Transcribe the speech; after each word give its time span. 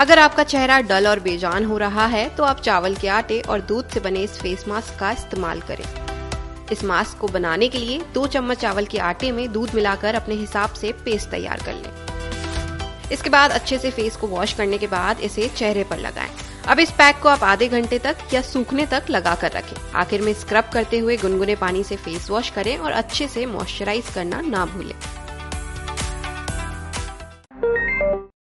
अगर 0.00 0.18
आपका 0.18 0.42
चेहरा 0.42 0.78
डल 0.80 1.06
और 1.08 1.20
बेजान 1.20 1.64
हो 1.64 1.76
रहा 1.78 2.06
है 2.06 2.28
तो 2.36 2.44
आप 2.44 2.60
चावल 2.60 2.94
के 2.94 3.08
आटे 3.08 3.40
और 3.40 3.60
दूध 3.60 3.88
से 3.88 4.00
बने 4.00 4.22
इस 4.22 4.38
फेस 4.38 4.64
मास्क 4.68 4.98
का 5.00 5.10
इस्तेमाल 5.12 5.60
करें। 5.60 5.84
इस 6.72 6.84
मास्क 6.84 7.18
को 7.18 7.28
बनाने 7.28 7.68
के 7.68 7.78
लिए 7.78 8.00
दो 8.14 8.26
चम्मच 8.26 8.58
चावल 8.58 8.86
के 8.86 8.98
आटे 9.00 9.30
में 9.32 9.50
दूध 9.52 9.74
मिलाकर 9.74 10.14
अपने 10.14 10.34
हिसाब 10.34 10.74
से 10.74 10.92
पेस्ट 11.04 11.30
तैयार 11.30 11.62
कर 11.66 11.74
लें। 11.74 13.10
इसके 13.12 13.30
बाद 13.30 13.50
अच्छे 13.50 13.78
से 13.78 13.90
फेस 13.90 14.16
को 14.16 14.26
वॉश 14.26 14.52
करने 14.52 14.78
के 14.78 14.86
बाद 14.86 15.20
इसे 15.20 15.48
चेहरे 15.48 15.84
पर 15.84 15.98
लगाएँ। 15.98 16.30
अब 16.68 16.78
इस 16.80 16.90
पैक 16.90 17.18
को 17.22 17.28
आप 17.28 17.44
आधे 17.44 17.68
घंटे 17.68 17.98
तक 17.98 18.16
या 18.34 18.40
सूखने 18.42 18.86
तक 18.86 19.10
लगा 19.10 19.34
कर 19.34 19.52
रखें। 19.52 19.76
आखिर 19.94 20.22
में 20.22 20.32
स्क्रब 20.34 20.70
करते 20.72 20.98
हुए 20.98 21.16
गुनगुने 21.16 21.54
पानी 21.56 21.84
से 21.84 21.96
फेस 21.96 22.30
वॉश 22.30 22.50
करें 22.50 22.76
और 22.78 22.92
अच्छे 22.92 23.28
से 23.28 23.46
मॉइस्चराइज 23.46 24.10
करना 24.14 24.40
ना 24.40 24.66
भूलें। 24.66 24.94